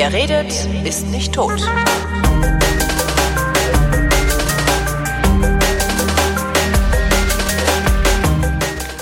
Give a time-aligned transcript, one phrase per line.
[0.00, 0.52] Wer redet,
[0.84, 1.60] ist nicht tot.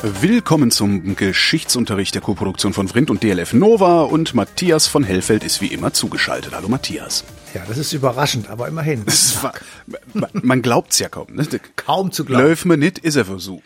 [0.02, 5.60] Willkommen zum Geschichtsunterricht der Koproduktion von Vrindt und DLF Nova und Matthias von Hellfeld ist
[5.60, 6.54] wie immer zugeschaltet.
[6.54, 7.24] Hallo Matthias.
[7.52, 9.04] Ja, das ist überraschend, aber immerhin.
[9.42, 9.52] War,
[10.32, 11.26] man glaubt's ja kaum.
[11.34, 11.46] Ne?
[11.76, 12.42] Kaum zu glauben.
[12.42, 13.60] Läuft mir nicht, ist er so.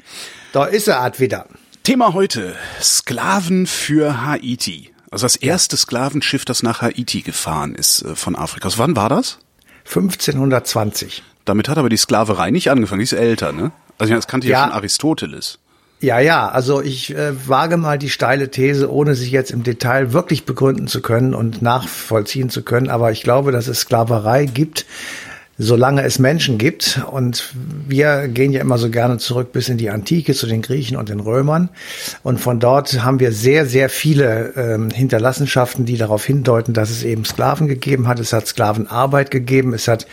[0.50, 1.46] Da ist er Art wieder.
[1.84, 4.90] Thema heute, Sklaven für Haiti.
[5.10, 8.66] Also das erste Sklavenschiff, das nach Haiti gefahren ist äh, von Afrika.
[8.66, 9.38] Also wann war das?
[9.86, 11.22] 1520.
[11.44, 13.72] Damit hat aber die Sklaverei nicht angefangen, die ist älter, ne?
[13.98, 14.64] Also das kannte ja, Ja.
[14.64, 15.58] schon Aristoteles.
[16.00, 20.14] Ja, ja, also ich äh, wage mal die steile These, ohne sich jetzt im Detail
[20.14, 24.86] wirklich begründen zu können und nachvollziehen zu können, aber ich glaube, dass es Sklaverei gibt,
[25.60, 27.02] solange es Menschen gibt.
[27.10, 27.52] Und
[27.86, 31.10] wir gehen ja immer so gerne zurück bis in die Antike zu den Griechen und
[31.10, 31.68] den Römern.
[32.22, 37.04] Und von dort haben wir sehr, sehr viele ähm, Hinterlassenschaften, die darauf hindeuten, dass es
[37.04, 38.18] eben Sklaven gegeben hat.
[38.20, 39.74] Es hat Sklavenarbeit gegeben.
[39.74, 40.06] Es hat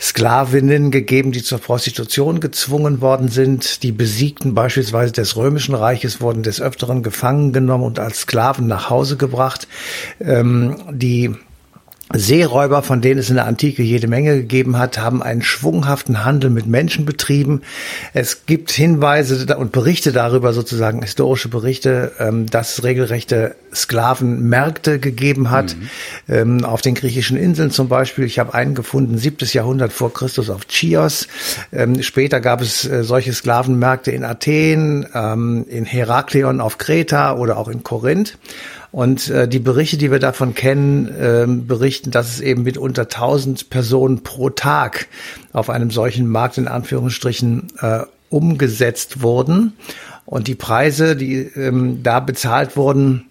[0.00, 3.84] Sklavinnen gegeben, die zur Prostitution gezwungen worden sind.
[3.84, 8.90] Die Besiegten beispielsweise des Römischen Reiches wurden des Öfteren gefangen genommen und als Sklaven nach
[8.90, 9.68] Hause gebracht.
[10.20, 11.36] Ähm, die
[12.14, 16.50] Seeräuber, von denen es in der Antike jede Menge gegeben hat, haben einen schwunghaften Handel
[16.50, 17.62] mit Menschen betrieben.
[18.12, 25.50] Es gibt Hinweise und Berichte darüber, sozusagen historische Berichte, ähm, dass es regelrechte Sklavenmärkte gegeben
[25.50, 25.76] hat.
[26.28, 28.24] Ähm, Auf den griechischen Inseln zum Beispiel.
[28.24, 31.28] Ich habe einen gefunden, siebtes Jahrhundert vor Christus auf Chios.
[31.72, 37.68] Ähm, Später gab es äh, solche Sklavenmärkte in Athen, in Heraklion auf Kreta oder auch
[37.68, 38.36] in Korinth.
[38.92, 43.70] Und äh, die Berichte, die wir davon kennen, ähm, berichten, dass es eben mitunter 1000
[43.70, 45.08] Personen pro Tag
[45.52, 49.72] auf einem solchen Markt in Anführungsstrichen äh, umgesetzt wurden.
[50.26, 53.30] Und die Preise, die ähm, da bezahlt wurden,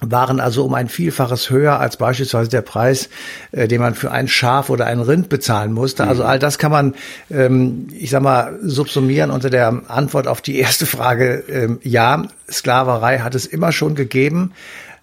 [0.00, 3.08] waren also um ein Vielfaches höher als beispielsweise der Preis,
[3.52, 6.06] äh, den man für ein Schaf oder ein Rind bezahlen musste.
[6.06, 6.94] Also all das kann man,
[7.30, 11.44] ähm, ich sag mal, subsumieren unter der Antwort auf die erste Frage.
[11.48, 14.52] Ähm, ja, Sklaverei hat es immer schon gegeben.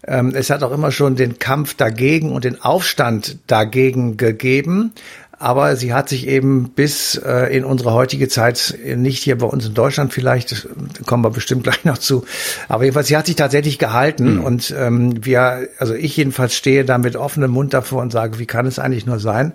[0.05, 4.93] Ähm, es hat auch immer schon den Kampf dagegen und den Aufstand dagegen gegeben.
[5.43, 9.45] Aber sie hat sich eben bis äh, in unsere heutige Zeit, äh, nicht hier bei
[9.45, 12.23] uns in Deutschland vielleicht, äh, kommen wir bestimmt gleich noch zu,
[12.69, 16.97] aber jedenfalls, sie hat sich tatsächlich gehalten und ähm, wir, also ich jedenfalls stehe da
[16.97, 19.51] mit offenem Mund davor und sage, wie kann es eigentlich nur sein,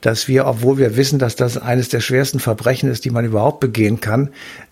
[0.00, 3.60] dass wir, obwohl wir wissen, dass das eines der schwersten Verbrechen ist, die man überhaupt
[3.60, 4.30] begehen kann,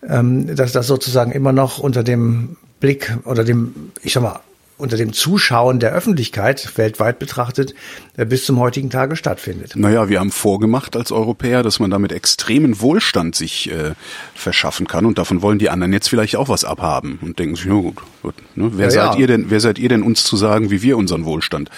[0.09, 4.41] ähm, dass das sozusagen immer noch unter dem Blick oder dem, ich sag mal,
[4.79, 7.75] unter dem Zuschauen der Öffentlichkeit weltweit betrachtet
[8.17, 9.75] äh, bis zum heutigen Tage stattfindet.
[9.77, 13.93] Naja, wir haben vorgemacht als Europäer, dass man damit extremen Wohlstand sich äh,
[14.35, 17.65] verschaffen kann und davon wollen die anderen jetzt vielleicht auch was abhaben und denken sich,
[17.65, 18.71] ja gut, gut ne?
[18.75, 19.21] wer Ja, seid ja.
[19.21, 21.71] ihr denn, wer seid ihr denn uns zu sagen, wie wir unseren Wohlstand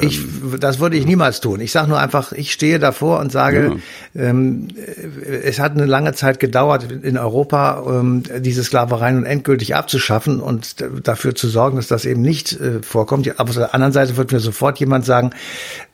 [0.00, 0.20] Ich,
[0.60, 1.60] das würde ich niemals tun.
[1.60, 3.78] Ich sage nur einfach, ich stehe davor und sage,
[4.14, 9.74] ähm, äh, es hat eine lange Zeit gedauert in Europa, ähm, diese Sklaverei nun endgültig
[9.74, 13.28] abzuschaffen und dafür zu sorgen, dass das eben nicht äh, vorkommt.
[13.40, 15.30] Aber auf der anderen Seite wird mir sofort jemand sagen,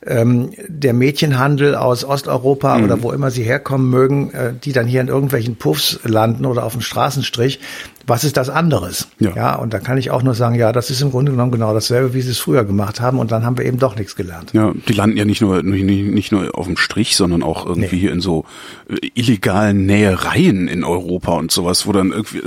[0.05, 5.01] ähm, der Mädchenhandel aus Osteuropa oder wo immer sie herkommen mögen, äh, die dann hier
[5.01, 7.59] in irgendwelchen Puffs landen oder auf dem Straßenstrich,
[8.07, 9.09] was ist das anderes?
[9.19, 9.35] Ja.
[9.35, 11.73] ja, und da kann ich auch nur sagen, ja, das ist im Grunde genommen genau
[11.73, 14.53] dasselbe, wie sie es früher gemacht haben und dann haben wir eben doch nichts gelernt.
[14.53, 18.05] Ja, die landen ja nicht nur nicht, nicht nur auf dem Strich, sondern auch irgendwie
[18.05, 18.11] Nee.
[18.13, 18.45] in so
[18.89, 22.39] äh, illegalen Nähereien in Europa und sowas, wo dann irgendwie,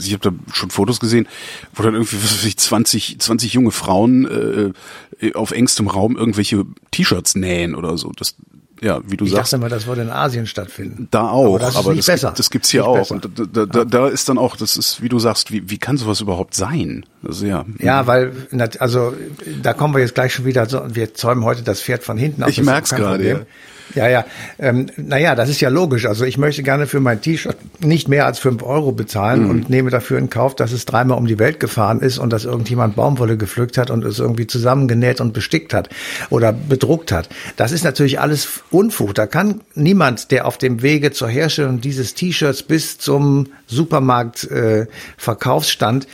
[0.00, 1.28] ich habe da schon Fotos gesehen,
[1.74, 4.72] wo dann irgendwie was weiß ich, 20, 20 junge Frauen
[5.20, 8.10] äh, auf engstem Raum irgendwelche T-Shirts nähen oder so.
[8.16, 8.34] Das,
[8.80, 9.52] ja, wie du Ich sagst.
[9.52, 11.08] dachte mal, das würde in Asien stattfinden.
[11.10, 12.28] Da auch, Aber das ist aber nicht das, besser.
[12.28, 12.96] Gibt, das gibt's hier Nicht auch.
[12.96, 13.14] besser.
[13.14, 15.78] Und da, da, da, da ist dann auch, das ist, wie du sagst, wie, wie
[15.78, 17.06] kann sowas überhaupt sein?
[17.26, 17.64] Also ja.
[17.78, 18.32] Ja, weil,
[18.80, 19.14] also,
[19.62, 22.42] da kommen wir jetzt gleich schon wieder, so, wir zäumen heute das Pferd von hinten
[22.42, 22.50] auf.
[22.50, 23.46] Ich merk's gerade, Problem.
[23.94, 24.24] Ja, ja.
[24.58, 26.06] Ähm, naja, das ist ja logisch.
[26.06, 29.50] Also ich möchte gerne für mein T-Shirt nicht mehr als fünf Euro bezahlen Mhm.
[29.50, 32.44] und nehme dafür in Kauf, dass es dreimal um die Welt gefahren ist und dass
[32.44, 35.88] irgendjemand Baumwolle gepflückt hat und es irgendwie zusammengenäht und bestickt hat
[36.30, 37.28] oder bedruckt hat.
[37.56, 39.14] Das ist natürlich alles Unfug.
[39.14, 44.86] Da kann niemand, der auf dem Wege zur Herstellung dieses T-Shirts bis zum Supermarkt äh,
[45.16, 46.06] Verkaufsstand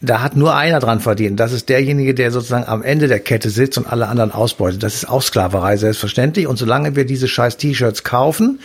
[0.00, 1.40] da hat nur einer dran verdient.
[1.40, 4.82] Das ist derjenige, der sozusagen am Ende der Kette sitzt und alle anderen ausbeutet.
[4.82, 6.46] Das ist auch Sklaverei, selbstverständlich.
[6.46, 8.60] Und solange wir diese scheiß T-Shirts kaufen,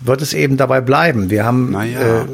[0.00, 1.30] wird es eben dabei bleiben.
[1.30, 2.22] Wir haben, Naja.
[2.22, 2.26] äh,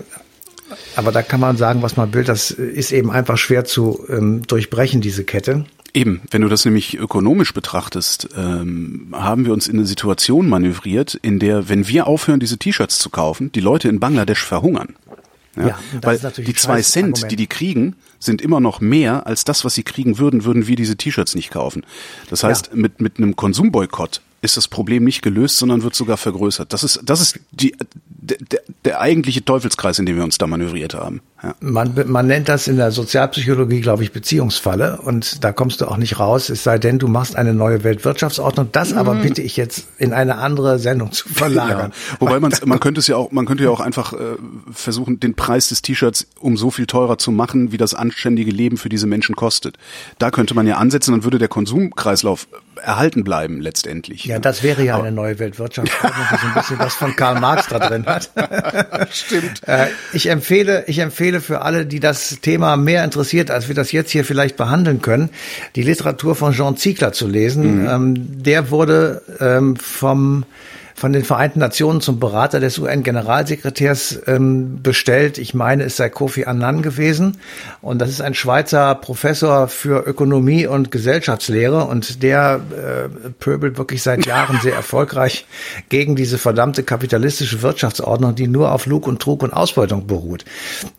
[0.97, 2.25] aber da kann man sagen, was man will.
[2.25, 5.65] Das ist eben einfach schwer zu ähm, durchbrechen, diese Kette.
[5.95, 11.15] Eben, wenn du das nämlich ökonomisch betrachtest, ähm, haben wir uns in eine Situation manövriert,
[11.23, 14.97] in der, wenn wir aufhören, diese T-Shirts zu kaufen, die Leute in Bangladesch verhungern.
[15.57, 17.33] Ja, Ja, Weil die zwei Cent, Argument.
[17.33, 20.77] die die kriegen, sind immer noch mehr als das, was sie kriegen würden, würden wir
[20.77, 21.83] diese T-Shirts nicht kaufen.
[22.31, 26.73] Das heißt, mit, mit einem Konsumboykott ist das Problem nicht gelöst, sondern wird sogar vergrößert.
[26.73, 27.75] Das ist, das ist die,
[28.07, 28.39] der,
[28.85, 31.21] der, eigentliche Teufelskreis, in dem wir uns da manövriert haben.
[31.43, 31.55] Ja.
[31.61, 35.01] Man, man nennt das in der Sozialpsychologie, glaube ich, Beziehungsfalle.
[35.03, 38.71] Und da kommst du auch nicht raus, es sei denn, du machst eine neue Weltwirtschaftsordnung.
[38.73, 41.93] Das aber bitte ich jetzt in eine andere Sendung zu verlagern.
[41.93, 42.17] Ja.
[42.21, 44.37] Wobei man man könnte es ja auch, man könnte ja auch einfach äh,
[44.73, 48.77] versuchen, den Preis des T-Shirts um so viel teurer zu machen, wie das anständige Leben
[48.77, 49.77] für diese Menschen kostet.
[50.19, 52.49] Da könnte man ja ansetzen, dann würde der Konsumkreislauf
[52.83, 54.25] erhalten bleiben letztendlich.
[54.25, 57.69] Ja, das wäre ja eine neue Weltwirtschaftsordnung, die so ein bisschen was von Karl Marx
[57.69, 58.31] da drin hat.
[59.11, 59.67] Stimmt.
[59.67, 63.93] Äh, ich empfehle, ich empfehle für alle, die das Thema mehr interessiert, als wir das
[63.93, 65.31] jetzt hier vielleicht behandeln können,
[65.75, 67.87] die Literatur von Jean Ziegler zu lesen.
[67.89, 70.45] Ähm, der wurde ähm, vom
[70.97, 75.37] von den Vereinten Nationen zum Berater des UN-Generalsekretärs ähm, bestellt.
[75.37, 77.37] Ich meine, es sei Kofi Annan gewesen.
[77.83, 81.85] Und das ist ein Schweizer Professor für Ökonomie und Gesellschaftslehre.
[81.85, 85.47] Und der äh, pöbelt wirklich seit Jahren sehr erfolgreich
[85.91, 90.47] gegen diese verdammte kapitalistische Wirtschaftsordnung, die nur auf Lug und Trug und Ausbeutung beruht.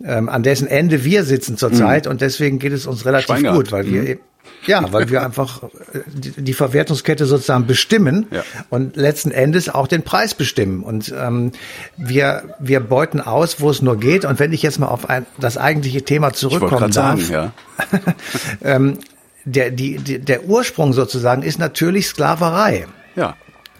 [0.05, 2.05] Ähm, an dessen Ende wir sitzen zurzeit.
[2.05, 3.57] Und deswegen geht es uns relativ Schwein gehabt.
[3.57, 4.21] gut, weil wir eben
[4.67, 8.43] ja, weil wir einfach äh, die, Verwertungskette sozusagen bestimmen Ja.
[8.69, 10.83] und letzten Endes auch den Preis bestimmen.
[10.83, 11.51] Und ähm,
[11.97, 14.25] wir, wir beuten aus, wo es nur geht.
[14.25, 17.51] Und wenn ich jetzt mal auf ein, das eigentliche Thema Ich zurückkommen gerade darf, sagen,
[17.93, 18.13] ja.
[18.75, 18.99] ähm,
[19.45, 22.85] der, die, der Ursprung sozusagen ist natürlich Sklaverei.
[23.15, 23.35] Ja.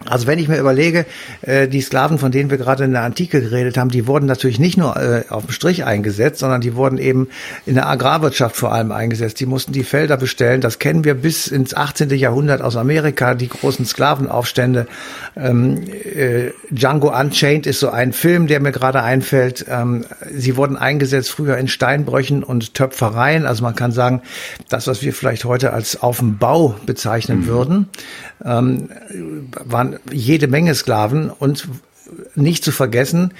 [0.09, 1.05] Also wenn ich mir überlege,
[1.41, 4.59] äh, die Sklaven, von denen wir gerade in der Antike geredet haben, die wurden natürlich
[4.59, 7.27] nicht nur äh, auf dem Strich eingesetzt, sondern die wurden eben
[7.65, 9.39] in der Agrarwirtschaft vor allem eingesetzt.
[9.39, 10.61] Die mussten die Felder bestellen.
[10.61, 12.09] Das kennen wir bis ins 18.
[12.11, 14.87] Jahrhundert aus Amerika, die großen Sklavenaufstände.
[15.35, 19.65] Ähm, äh, Django Unchained ist so ein Film, der mir gerade einfällt.
[19.69, 23.45] Ähm, sie wurden eingesetzt früher in Steinbrüchen und Töpfereien.
[23.45, 24.21] Also man kann sagen,
[24.69, 27.89] das, was wir vielleicht heute als auf dem Bau bezeichnen würden,
[28.43, 28.89] ähm,
[30.05, 31.67] waren jede Menge Sklaven und
[32.35, 33.33] nicht zu vergessen,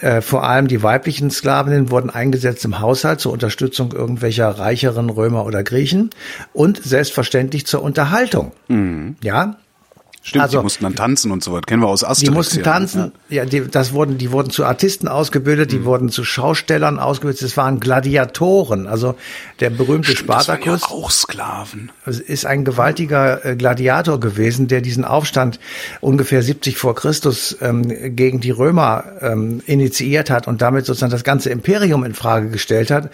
[0.00, 5.44] äh, vor allem die weiblichen Sklavinnen wurden eingesetzt im Haushalt zur Unterstützung irgendwelcher reicheren Römer
[5.46, 6.10] oder Griechen
[6.52, 8.52] und selbstverständlich zur Unterhaltung.
[9.22, 9.56] Ja,
[10.26, 11.60] Stimmt, Also- die mussten dann tanzen und so was.
[11.66, 12.20] Kennen wir aus Asterix.
[12.30, 12.62] die mussten ja.
[12.64, 15.76] tanzen, ja, die, das wurden, die wurden zu Artisten ausgebildet, Mhm.
[15.76, 19.16] die wurden zu Schaustellern ausgebildet, es waren Gladiatoren, also
[19.60, 20.80] der berühmte Stimmt, das waren Spartacus.
[20.80, 21.92] Ja auch Sklaven.
[22.06, 25.60] Es ist ein gewaltiger äh, Gladiator gewesen, der diesen Aufstand
[26.00, 31.24] ungefähr 70 vor Christus ähm, gegen die Römer ähm, initiiert hat und damit sozusagen das
[31.24, 33.10] ganze Imperium in Frage gestellt hat,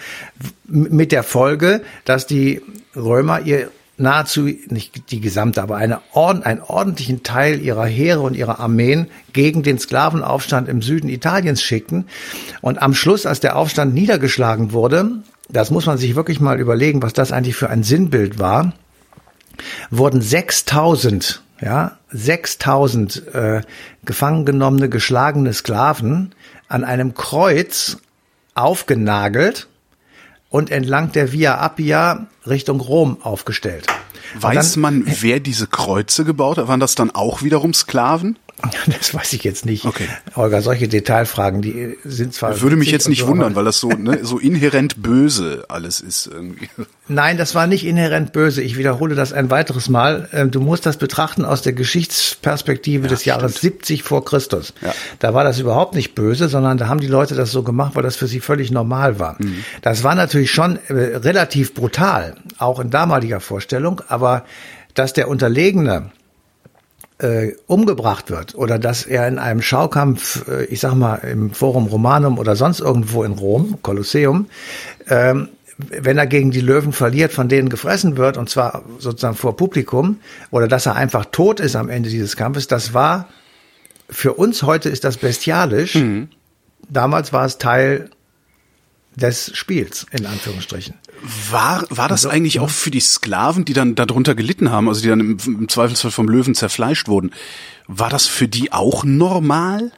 [0.68, 2.62] mit der Folge, dass die
[2.94, 3.68] Römer ihr
[4.00, 9.62] nahezu nicht die gesamte, aber eine einen ordentlichen Teil ihrer Heere und ihrer Armeen gegen
[9.62, 12.06] den Sklavenaufstand im Süden Italiens schickten.
[12.60, 17.02] Und am Schluss, als der Aufstand niedergeschlagen wurde, das muss man sich wirklich mal überlegen,
[17.02, 18.72] was das eigentlich für ein Sinnbild war,
[19.90, 23.60] wurden 6000, ja, 6000 äh,
[24.04, 26.34] gefangen genommene, geschlagene Sklaven
[26.68, 27.98] an einem Kreuz
[28.54, 29.68] aufgenagelt
[30.50, 33.86] und entlang der Via Appia Richtung Rom aufgestellt.
[34.38, 36.68] Weiß dann- man, wer diese Kreuze gebaut hat?
[36.68, 38.38] Waren das dann auch wiederum Sklaven?
[39.00, 39.84] Das weiß ich jetzt nicht.
[39.84, 40.06] Okay.
[40.36, 42.60] Holger, solche Detailfragen, die sind zwar.
[42.60, 46.26] Würde mich jetzt nicht so, wundern, weil das so, ne, so inhärent böse alles ist
[46.26, 46.68] irgendwie.
[47.08, 48.62] Nein, das war nicht inhärent böse.
[48.62, 50.28] Ich wiederhole das ein weiteres Mal.
[50.32, 54.74] Ähm, Du musst das betrachten aus der Geschichtsperspektive des Jahres 70 vor Christus.
[54.82, 54.94] Ja.
[55.18, 58.02] Da war das überhaupt nicht böse, sondern da haben die Leute das so gemacht, weil
[58.02, 59.36] das für sie völlig normal war.
[59.38, 59.64] Mhm.
[59.82, 64.44] Das war natürlich schon äh, relativ brutal, auch in damaliger Vorstellung, aber
[64.94, 66.10] dass der Unterlegene
[67.20, 71.86] äh, umgebracht wird oder dass er in einem Schaukampf, äh, ich sag mal im Forum
[71.86, 74.46] Romanum oder sonst irgendwo in Rom, Kolosseum,
[75.08, 79.56] ähm, wenn er gegen die Löwen verliert, von denen gefressen wird, und zwar sozusagen vor
[79.56, 83.28] Publikum, oder dass er einfach tot ist am Ende dieses Kampfes, das war,
[84.08, 85.96] für uns heute ist das bestialisch.
[86.88, 88.10] Damals war es Teil
[89.16, 90.94] des Spiels, in Anführungsstrichen.
[91.50, 95.02] War, war das Also, eigentlich auch für die Sklaven, die dann darunter gelitten haben, also
[95.02, 97.32] die dann im, im Zweifelsfall vom Löwen zerfleischt wurden,
[97.86, 99.92] war das für die auch normal?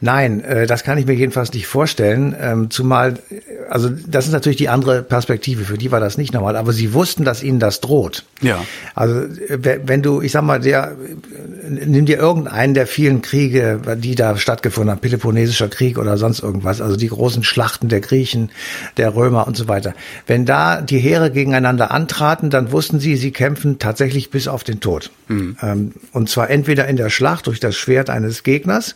[0.00, 2.34] Nein, äh, das kann ich mir jedenfalls nicht vorstellen.
[2.40, 3.18] Ähm, zumal,
[3.68, 5.64] also das ist natürlich die andere Perspektive.
[5.64, 8.24] Für die war das nicht normal, aber sie wussten, dass ihnen das droht.
[8.40, 8.64] Ja.
[8.94, 10.92] Also äh, we- wenn du, ich sag mal, der,
[11.64, 16.44] äh, nimm dir irgendeinen der vielen Kriege, die da stattgefunden haben, Peloponnesischer Krieg oder sonst
[16.44, 18.50] irgendwas, also die großen Schlachten der Griechen,
[18.98, 19.94] der Römer und so weiter.
[20.28, 24.78] Wenn da die Heere gegeneinander antraten, dann wussten sie, sie kämpfen tatsächlich bis auf den
[24.78, 25.10] Tod.
[25.28, 28.94] Ähm, und zwar entweder in der Schlacht durch das Schwert eines Gegners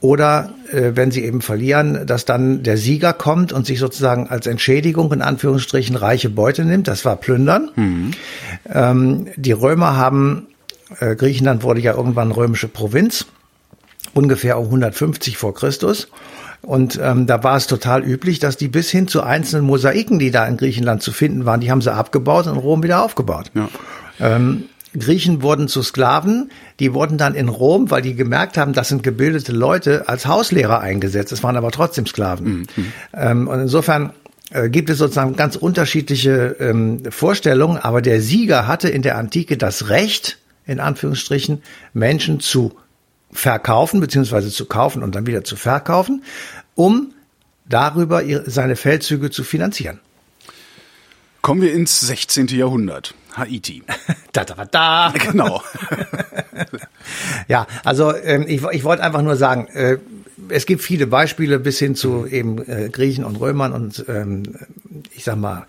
[0.00, 4.46] oder äh, wenn sie eben verlieren, dass dann der Sieger kommt und sich sozusagen als
[4.46, 6.88] Entschädigung in Anführungsstrichen reiche Beute nimmt.
[6.88, 7.70] Das war Plündern.
[7.76, 8.10] Mhm.
[8.72, 10.46] Ähm, die Römer haben,
[11.00, 13.26] äh, Griechenland wurde ja irgendwann römische Provinz,
[14.14, 16.08] ungefähr um 150 vor Christus.
[16.62, 20.30] Und ähm, da war es total üblich, dass die bis hin zu einzelnen Mosaiken, die
[20.30, 23.50] da in Griechenland zu finden waren, die haben sie abgebaut und in Rom wieder aufgebaut.
[23.54, 23.68] Ja.
[24.18, 24.64] Ähm,
[24.98, 29.02] Griechen wurden zu Sklaven, die wurden dann in Rom, weil die gemerkt haben, das sind
[29.02, 31.32] gebildete Leute, als Hauslehrer eingesetzt.
[31.32, 32.66] Es waren aber trotzdem Sklaven.
[32.76, 32.92] Mhm.
[33.14, 34.12] Ähm, und insofern
[34.50, 39.56] äh, gibt es sozusagen ganz unterschiedliche ähm, Vorstellungen, aber der Sieger hatte in der Antike
[39.56, 42.76] das Recht, in Anführungsstrichen, Menschen zu
[43.30, 46.24] verkaufen, beziehungsweise zu kaufen und dann wieder zu verkaufen,
[46.74, 47.12] um
[47.68, 50.00] darüber seine Feldzüge zu finanzieren.
[51.42, 52.48] Kommen wir ins 16.
[52.48, 53.14] Jahrhundert.
[53.34, 53.82] Haiti.
[54.32, 55.12] da, da, da.
[55.30, 55.62] Genau.
[57.48, 59.98] ja, also ähm, ich, ich wollte einfach nur sagen, äh,
[60.48, 64.42] es gibt viele Beispiele bis hin zu eben äh, Griechen und Römern und ähm,
[65.14, 65.66] ich sag mal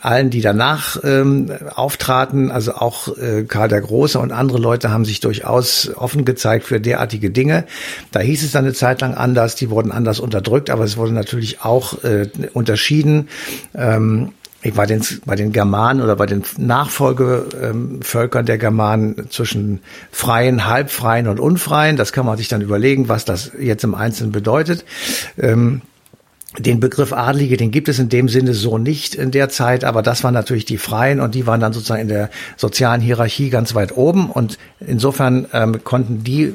[0.00, 2.50] allen, die danach ähm, auftraten.
[2.50, 6.80] Also auch äh, Karl der Große und andere Leute haben sich durchaus offen gezeigt für
[6.80, 7.64] derartige Dinge.
[8.12, 11.12] Da hieß es dann eine Zeit lang anders, die wurden anders unterdrückt, aber es wurde
[11.12, 13.28] natürlich auch äh, unterschieden.
[13.74, 14.32] Ähm,
[14.70, 19.80] bei den, bei den Germanen oder bei den Nachfolgevölkern der Germanen zwischen
[20.10, 21.96] freien, halbfreien und unfreien.
[21.96, 24.84] Das kann man sich dann überlegen, was das jetzt im Einzelnen bedeutet.
[25.38, 25.82] Ähm,
[26.58, 30.02] den Begriff Adlige, den gibt es in dem Sinne so nicht in der Zeit, aber
[30.02, 33.74] das waren natürlich die Freien und die waren dann sozusagen in der sozialen Hierarchie ganz
[33.74, 36.54] weit oben und insofern ähm, konnten die,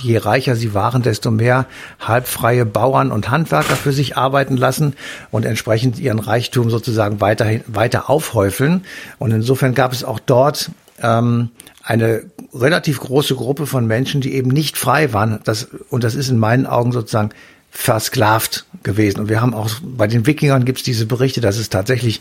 [0.00, 1.66] je reicher sie waren, desto mehr
[2.00, 4.94] halbfreie Bauern und Handwerker für sich arbeiten lassen
[5.30, 8.84] und entsprechend ihren Reichtum sozusagen weiterhin, weiter aufhäufeln.
[9.18, 10.70] Und insofern gab es auch dort
[11.02, 11.50] ähm,
[11.82, 12.22] eine
[12.54, 15.40] relativ große Gruppe von Menschen, die eben nicht frei waren.
[15.44, 17.30] Das, und das ist in meinen Augen sozusagen
[17.74, 19.20] versklavt gewesen.
[19.20, 22.20] Und wir haben auch bei den Wikingern gibt es diese Berichte, dass es tatsächlich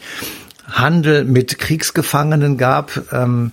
[0.67, 3.13] Handel mit Kriegsgefangenen gab.
[3.13, 3.51] Ähm,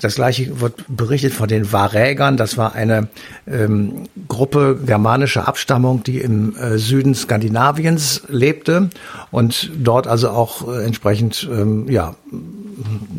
[0.00, 2.36] das gleiche wird berichtet von den Varägern.
[2.36, 3.08] Das war eine
[3.46, 8.88] ähm, Gruppe germanischer Abstammung, die im äh, Süden Skandinaviens lebte
[9.30, 12.14] und dort also auch äh, entsprechend ähm, ja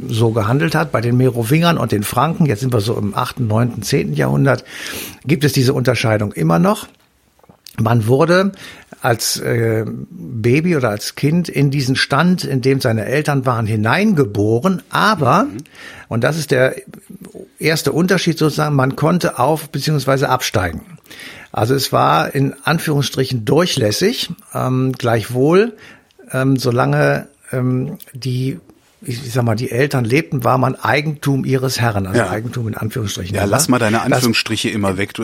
[0.07, 0.91] so gehandelt hat.
[0.91, 4.13] Bei den Merowingern und den Franken, jetzt sind wir so im 8., 9., 10.
[4.13, 4.63] Jahrhundert,
[5.25, 6.87] gibt es diese Unterscheidung immer noch.
[7.79, 8.51] Man wurde
[9.01, 14.83] als äh, Baby oder als Kind in diesen Stand, in dem seine Eltern waren, hineingeboren,
[14.89, 15.57] aber, mhm.
[16.07, 16.75] und das ist der
[17.57, 20.25] erste Unterschied sozusagen, man konnte auf bzw.
[20.25, 20.81] absteigen.
[21.51, 25.73] Also es war in Anführungsstrichen durchlässig, ähm, gleichwohl,
[26.31, 28.59] ähm, solange ähm, die
[29.01, 32.29] ich, sag mal, die Eltern lebten, war man Eigentum ihres Herrn, also ja.
[32.29, 33.35] Eigentum in Anführungsstrichen.
[33.35, 35.13] Ja, lass mal deine Anführungsstriche das, immer weg.
[35.13, 35.23] Du,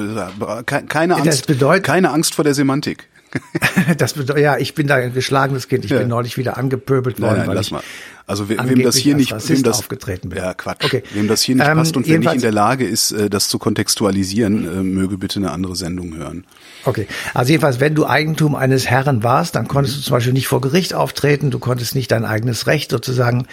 [0.65, 3.07] keine Angst, das bedeutet, keine Angst vor der Semantik.
[3.97, 5.85] das bedeutet, ja, ich bin da ein geschlagenes Kind.
[5.85, 5.99] Ich ja.
[5.99, 7.37] bin neulich wieder angepöbelt worden.
[7.37, 7.81] Nein, nein, lass mal.
[8.27, 10.39] Also we, wem das hier nicht, wem das, aufgetreten bin.
[10.39, 11.01] ja Quatsch, okay.
[11.13, 13.47] wem das hier nicht ähm, passt und wer nicht in der Lage ist, äh, das
[13.47, 16.43] zu kontextualisieren, äh, möge bitte eine andere Sendung hören.
[16.83, 20.47] Okay, also jedenfalls, wenn du Eigentum eines Herren warst, dann konntest du zum Beispiel nicht
[20.47, 23.47] vor Gericht auftreten, du konntest nicht dein eigenes Recht sozusagen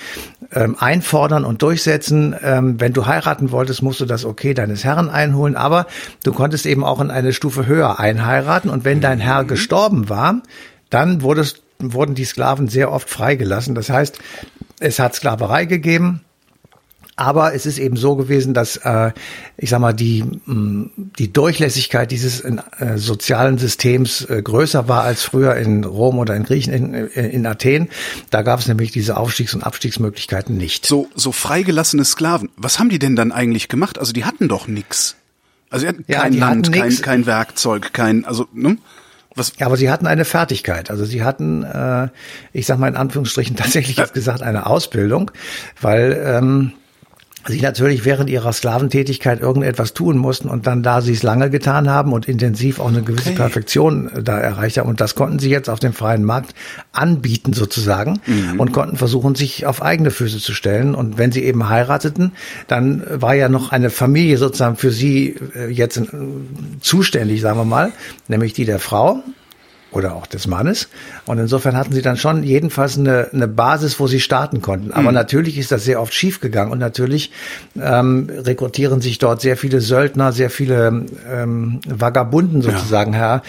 [0.55, 2.35] ähm, einfordern und durchsetzen.
[2.43, 5.87] Ähm, wenn du heiraten wolltest, musst du das Okay deines Herren einholen, aber
[6.23, 9.49] du konntest eben auch in eine Stufe höher einheiraten und wenn dein Herr mhm.
[9.49, 10.43] gestorben war,
[10.91, 13.75] dann wurdest wurden die Sklaven sehr oft freigelassen.
[13.75, 14.19] Das heißt,
[14.81, 16.21] es hat Sklaverei gegeben.
[17.16, 19.12] Aber es ist eben so gewesen, dass äh,
[19.56, 22.56] ich sag mal die mh, die Durchlässigkeit dieses äh,
[22.97, 27.47] sozialen Systems äh, größer war als früher in Rom oder in Griechen in, in, in
[27.47, 27.88] Athen.
[28.30, 30.87] Da gab es nämlich diese Aufstiegs- und Abstiegsmöglichkeiten nicht.
[30.87, 32.50] So so freigelassene Sklaven.
[32.56, 33.99] Was haben die denn dann eigentlich gemacht?
[33.99, 35.14] Also die hatten doch nix.
[35.71, 38.76] Also sie hatten ja, kein Land, hatten kein, kein Werkzeug, kein also ne?
[39.37, 39.52] Was?
[39.59, 40.90] Ja, aber sie hatten eine Fertigkeit.
[40.90, 42.09] Also sie hatten, äh,
[42.52, 45.30] ich sag mal in Anführungsstrichen tatsächlich jetzt gesagt, eine Ausbildung,
[45.80, 46.73] weil ähm,
[47.47, 51.91] sie natürlich während ihrer Sklaventätigkeit irgendetwas tun mussten und dann, da sie es lange getan
[51.91, 53.37] haben und intensiv auch eine gewisse okay.
[53.37, 56.55] Perfektion äh, da erreicht haben und das konnten sie jetzt auf dem freien Markt
[56.93, 58.61] anbieten sozusagen mhm.
[58.61, 62.33] und konnten versuchen, sich auf eigene Füße zu stellen und wenn sie eben heirateten,
[62.67, 66.07] dann war ja noch eine Familie sozusagen für sie äh, jetzt äh,
[66.81, 67.93] zuständig, sagen wir mal,
[68.29, 69.23] nämlich die der Frau
[69.95, 70.89] oder auch des Mannes.
[71.27, 74.93] Und insofern hatten sie dann schon jedenfalls eine, eine Basis, wo sie starten konnten.
[74.93, 75.15] Aber mhm.
[75.15, 77.31] natürlich ist das sehr oft schiefgegangen und natürlich
[77.81, 83.19] ähm, rekrutieren sich dort sehr viele Söldner, sehr viele ähm, Vagabunden sozusagen ja.
[83.19, 83.43] her,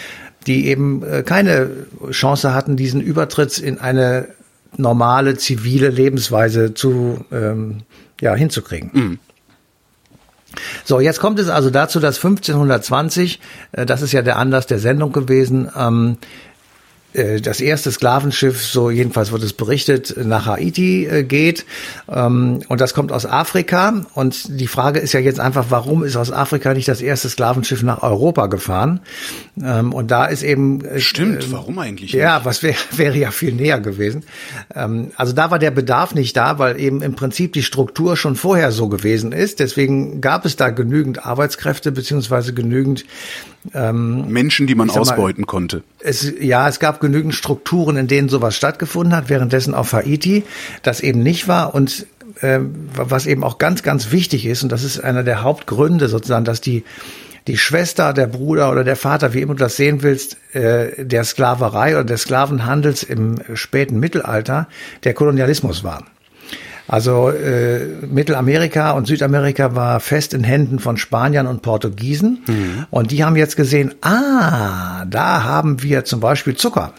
[0.46, 1.70] die eben äh, keine
[2.10, 4.28] Chance hatten, diesen Übertritt in eine
[4.76, 7.82] normale zivile Lebensweise zu ähm,
[8.20, 8.90] ja hinzukriegen.
[8.92, 9.18] Mhm.
[10.84, 13.40] So, jetzt kommt es also dazu, dass 1520,
[13.72, 16.45] äh, das ist ja der Anlass der Sendung gewesen, ähm, äh,
[17.40, 21.64] das erste Sklavenschiff, so jedenfalls wird es berichtet, nach Haiti äh, geht.
[22.08, 24.04] Ähm, und das kommt aus Afrika.
[24.14, 27.82] Und die Frage ist ja jetzt einfach, warum ist aus Afrika nicht das erste Sklavenschiff
[27.82, 29.00] nach Europa gefahren?
[29.62, 30.84] Ähm, und da ist eben...
[30.84, 32.12] Äh, Stimmt, warum eigentlich?
[32.12, 34.24] Ja, was wäre wäre ja viel näher gewesen.
[34.74, 38.36] Ähm, also da war der Bedarf nicht da, weil eben im Prinzip die Struktur schon
[38.36, 39.60] vorher so gewesen ist.
[39.60, 43.04] Deswegen gab es da genügend Arbeitskräfte beziehungsweise genügend
[43.74, 45.82] ähm, Menschen, die man ausbeuten mal, konnte.
[46.06, 50.44] Es, ja, es gab genügend Strukturen, in denen sowas stattgefunden hat, währenddessen auf Haiti
[50.82, 52.06] das eben nicht war und
[52.40, 52.60] äh,
[52.94, 56.60] was eben auch ganz, ganz wichtig ist, und das ist einer der Hauptgründe sozusagen, dass
[56.60, 56.84] die
[57.46, 61.24] die Schwester, der Bruder oder der Vater, wie immer du das sehen willst, äh, der
[61.24, 64.68] Sklaverei oder des Sklavenhandels im späten Mittelalter
[65.04, 66.04] der Kolonialismus war.
[66.88, 72.42] Also äh, Mittelamerika und Südamerika war fest in Händen von Spaniern und Portugiesen.
[72.46, 72.86] Mhm.
[72.90, 76.92] Und die haben jetzt gesehen, ah, da haben wir zum Beispiel Zucker,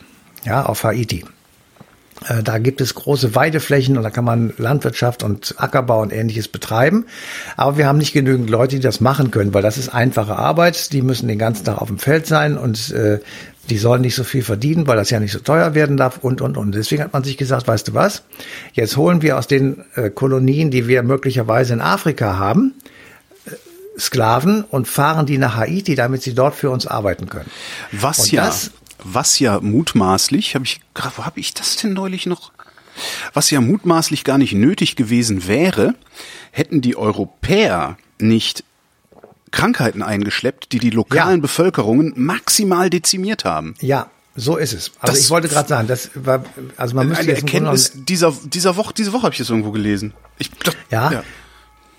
[0.45, 1.23] ja, auf Haiti.
[2.27, 6.47] Äh, da gibt es große Weideflächen und da kann man Landwirtschaft und Ackerbau und ähnliches
[6.47, 7.05] betreiben.
[7.55, 10.91] Aber wir haben nicht genügend Leute, die das machen können, weil das ist einfache Arbeit.
[10.93, 13.19] Die müssen den ganzen Tag auf dem Feld sein und äh,
[13.69, 16.41] die sollen nicht so viel verdienen, weil das ja nicht so teuer werden darf und,
[16.41, 16.73] und, und.
[16.73, 18.23] Deswegen hat man sich gesagt, weißt du was,
[18.73, 22.73] jetzt holen wir aus den äh, Kolonien, die wir möglicherweise in Afrika haben,
[23.45, 23.51] äh,
[23.99, 27.49] Sklaven und fahren die nach Haiti, damit sie dort für uns arbeiten können.
[27.91, 28.71] Was und ja, das,
[29.03, 30.79] was ja mutmaßlich, habe ich,
[31.15, 32.51] wo habe ich das denn neulich noch?
[33.33, 35.93] Was ja mutmaßlich gar nicht nötig gewesen wäre,
[36.51, 38.63] hätten die Europäer nicht
[39.57, 41.41] Krankheiten eingeschleppt, die die lokalen ja.
[41.41, 43.73] Bevölkerungen maximal dezimiert haben.
[43.81, 44.91] Ja, so ist es.
[44.99, 46.45] Also das ich wollte gerade sagen, das war,
[46.77, 49.71] also man müsste eine jetzt Erkenntnis dieser dieser Woche, diese Woche habe ich das irgendwo
[49.71, 50.13] gelesen.
[50.37, 51.11] Ich, das, ja.
[51.11, 51.23] ja.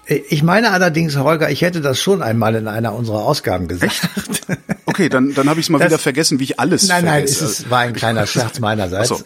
[0.08, 4.08] Ich meine allerdings, Holger, ich hätte das schon einmal in einer unserer Ausgaben gesagt.
[4.16, 4.58] Echt?
[4.86, 7.24] Okay, dann, dann habe ich es mal das, wieder vergessen, wie ich alles Nein, nein,
[7.24, 9.08] es ist, war ein kleiner Scherz meinerseits.
[9.08, 9.20] So.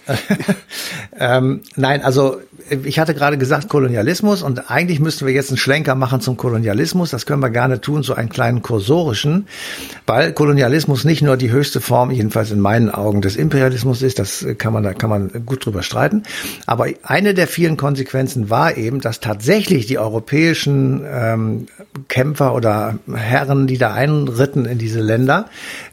[1.17, 2.41] ähm, nein, also
[2.85, 7.11] ich hatte gerade gesagt Kolonialismus und eigentlich müssten wir jetzt einen Schlenker machen zum Kolonialismus.
[7.11, 9.47] Das können wir gerne tun, so einen kleinen kursorischen,
[10.07, 14.19] weil Kolonialismus nicht nur die höchste Form, jedenfalls in meinen Augen, des Imperialismus ist.
[14.19, 16.25] Das kann man, da kann man gut drüber streiten.
[16.67, 20.72] Aber eine der vielen Konsequenzen war eben, dass tatsächlich die europäischen
[21.09, 21.67] ähm,
[22.09, 25.47] Kämpfer oder Herren, die da einritten in diese Länder,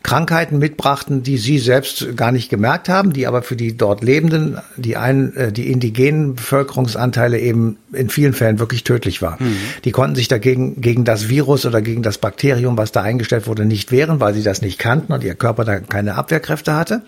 [0.04, 4.58] Krankheiten mitbrachten, die sie selbst gar nicht gemerkt haben, die aber für die dort lebenden,
[4.78, 9.38] die ein, äh, die indigenen Bevölkerung Bevölkerungsanteile eben in vielen Fällen wirklich tödlich war.
[9.40, 9.56] Mhm.
[9.86, 13.66] Die konnten sich dagegen gegen das Virus oder gegen das Bakterium, was da eingestellt wurde,
[13.66, 17.02] nicht wehren, weil sie das nicht kannten und ihr Körper da keine Abwehrkräfte hatte.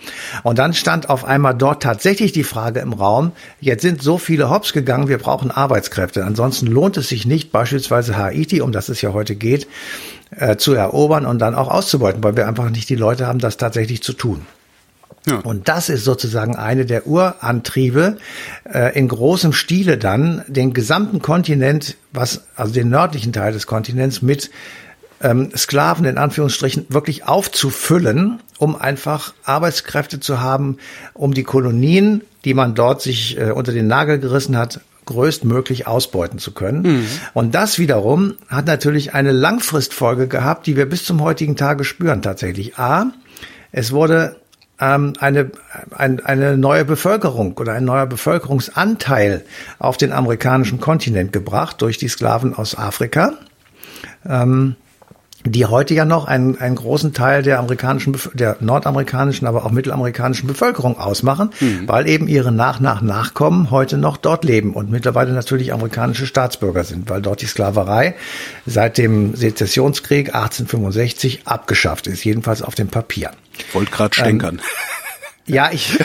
[0.43, 4.49] Und dann stand auf einmal dort tatsächlich die Frage im Raum, jetzt sind so viele
[4.49, 6.25] Hops gegangen, wir brauchen Arbeitskräfte.
[6.25, 9.67] Ansonsten lohnt es sich nicht, beispielsweise Haiti, um das es ja heute geht,
[10.35, 13.57] äh, zu erobern und dann auch auszubeuten, weil wir einfach nicht die Leute haben, das
[13.57, 14.47] tatsächlich zu tun.
[15.27, 15.35] Ja.
[15.41, 18.17] Und das ist sozusagen eine der Urantriebe,
[18.63, 24.23] äh, in großem Stile dann den gesamten Kontinent, was, also den nördlichen Teil des Kontinents
[24.23, 24.49] mit
[25.21, 30.77] ähm, Sklaven in Anführungsstrichen wirklich aufzufüllen, um einfach Arbeitskräfte zu haben,
[31.13, 34.79] um die Kolonien, die man dort sich äh, unter den Nagel gerissen hat,
[35.11, 36.81] größtmöglich ausbeuten zu können.
[36.81, 37.07] Mhm.
[37.33, 42.21] Und das wiederum hat natürlich eine Langfristfolge gehabt, die wir bis zum heutigen Tage spüren
[42.21, 42.77] tatsächlich.
[42.77, 43.11] A,
[43.71, 44.37] es wurde
[44.79, 45.51] ähm, eine,
[45.95, 49.45] ein, eine neue Bevölkerung oder ein neuer Bevölkerungsanteil
[49.79, 53.33] auf den amerikanischen Kontinent gebracht durch die Sklaven aus Afrika.
[54.27, 54.75] Ähm,
[55.45, 60.47] die heute ja noch einen, einen großen Teil der amerikanischen, der nordamerikanischen, aber auch mittelamerikanischen
[60.47, 61.87] Bevölkerung ausmachen, mhm.
[61.87, 66.83] weil eben ihre Nach nach Nachkommen heute noch dort leben und mittlerweile natürlich amerikanische Staatsbürger
[66.83, 68.15] sind, weil dort die Sklaverei
[68.65, 73.31] seit dem Sezessionskrieg 1865 abgeschafft ist, jedenfalls auf dem Papier.
[73.57, 74.55] Ich wollte gerade stänkern.
[74.55, 74.90] Ähm,
[75.47, 75.97] ja, ich.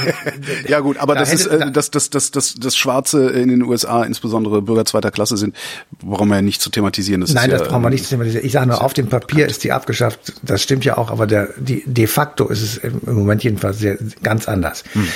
[0.68, 3.48] ja gut, aber da das hätte, ist, äh, dass das, das, das, das Schwarze in
[3.48, 5.54] den USA, insbesondere Bürger zweiter Klasse sind,
[6.00, 7.20] brauchen wir ja nicht zu thematisieren.
[7.20, 8.46] Das Nein, ja, das brauchen wir nicht zu thematisieren.
[8.46, 10.34] Ich sage nur, auf dem Papier ist die abgeschafft.
[10.42, 13.98] Das stimmt ja auch, aber der, die, de facto ist es im Moment jedenfalls sehr,
[14.22, 14.84] ganz anders.
[14.92, 15.06] Hm.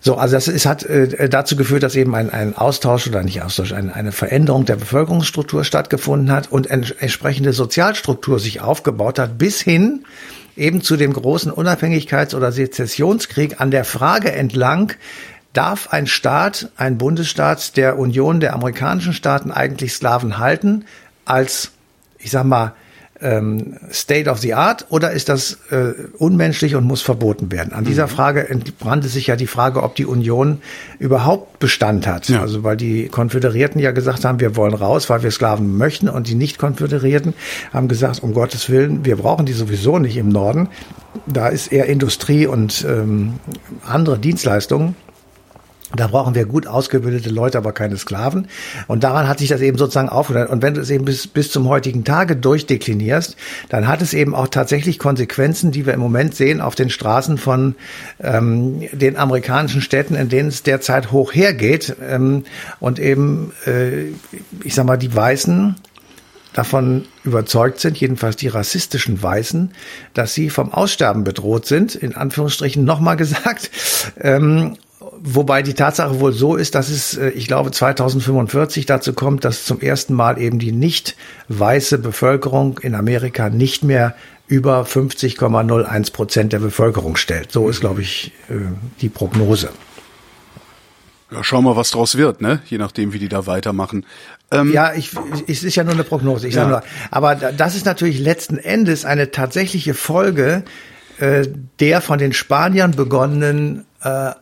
[0.00, 3.40] So, also das ist, hat äh, dazu geführt, dass eben ein, ein Austausch oder nicht
[3.40, 9.62] Austausch, eine, eine Veränderung der Bevölkerungsstruktur stattgefunden hat und entsprechende Sozialstruktur sich aufgebaut hat, bis
[9.62, 10.04] hin
[10.56, 14.92] eben zu dem großen Unabhängigkeits- oder Sezessionskrieg an der Frage entlang,
[15.52, 20.84] darf ein Staat, ein Bundesstaat der Union der amerikanischen Staaten eigentlich Sklaven halten
[21.24, 21.70] als,
[22.18, 22.74] ich sag mal,
[23.20, 27.72] ähm, State of the Art oder ist das äh, unmenschlich und muss verboten werden?
[27.72, 28.10] An dieser mhm.
[28.10, 30.60] Frage entbrannte sich ja die Frage, ob die Union
[30.98, 32.28] überhaupt Bestand hat.
[32.28, 32.40] Ja.
[32.40, 36.28] Also weil die Konföderierten ja gesagt haben, wir wollen raus, weil wir Sklaven möchten und
[36.28, 37.34] die Nicht-Konföderierten
[37.72, 40.68] haben gesagt, um Gottes Willen, wir brauchen die sowieso nicht im Norden.
[41.26, 43.34] Da ist eher Industrie und ähm,
[43.86, 44.96] andere Dienstleistungen.
[45.96, 48.48] Da brauchen wir gut ausgebildete Leute, aber keine Sklaven.
[48.86, 50.50] Und daran hat sich das eben sozusagen aufgehört.
[50.50, 53.36] Und wenn du es eben bis, bis zum heutigen Tage durchdeklinierst,
[53.68, 57.38] dann hat es eben auch tatsächlich Konsequenzen, die wir im Moment sehen auf den Straßen
[57.38, 57.74] von
[58.20, 61.96] ähm, den amerikanischen Städten, in denen es derzeit hoch hergeht.
[62.02, 62.44] Ähm,
[62.80, 64.06] und eben, äh,
[64.62, 65.76] ich sag mal, die Weißen
[66.54, 69.72] davon überzeugt sind, jedenfalls die rassistischen Weißen,
[70.14, 73.70] dass sie vom Aussterben bedroht sind, in Anführungsstrichen nochmal gesagt.
[74.20, 74.76] Ähm,
[75.26, 79.64] Wobei die Tatsache wohl so ist, dass es, äh, ich glaube, 2045 dazu kommt, dass
[79.64, 81.16] zum ersten Mal eben die nicht
[81.48, 84.14] weiße Bevölkerung in Amerika nicht mehr
[84.48, 87.52] über 50,01 Prozent der Bevölkerung stellt.
[87.52, 88.56] So ist, glaube ich, äh,
[89.00, 89.70] die Prognose.
[91.32, 92.60] Ja, schauen wir, was draus wird, ne?
[92.66, 94.04] Je nachdem, wie die da weitermachen.
[94.50, 95.12] Ähm, ja, ich,
[95.48, 96.48] es ist ja nur eine Prognose.
[96.48, 96.60] Ich ja.
[96.60, 100.64] sage nur, aber das ist natürlich letzten Endes eine tatsächliche Folge
[101.18, 101.48] äh,
[101.80, 104.32] der von den Spaniern begonnenen äh,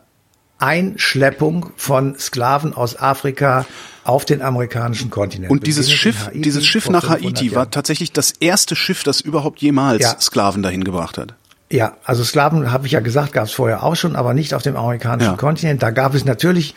[0.62, 3.66] Einschleppung von Sklaven aus Afrika
[4.04, 5.50] auf den amerikanischen Kontinent.
[5.50, 9.60] Und dieses Schiff, Haiti dieses Schiff nach Haiti war tatsächlich das erste Schiff, das überhaupt
[9.60, 10.20] jemals ja.
[10.20, 11.34] Sklaven dahin gebracht hat.
[11.72, 14.62] Ja, also Sklaven, habe ich ja gesagt, gab es vorher auch schon, aber nicht auf
[14.62, 15.36] dem amerikanischen ja.
[15.36, 15.82] Kontinent.
[15.82, 16.74] Da gab es natürlich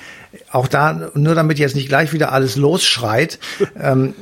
[0.56, 3.40] auch da, nur damit jetzt nicht gleich wieder alles losschreit,
[3.80, 4.14] ähm,